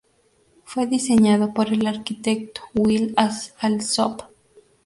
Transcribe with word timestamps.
Fue 0.63 0.87
diseñado 0.87 1.53
por 1.53 1.71
el 1.71 1.85
arquitecto 1.85 2.61
Will 2.73 3.13
Alsop. 3.17 4.23